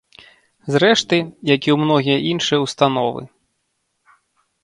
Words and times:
Зрэшты, 0.75 1.17
як 1.55 1.61
і 1.69 1.73
ў 1.73 1.75
многія 1.83 2.17
іншыя 2.31 2.59
ўстановы. 2.65 3.21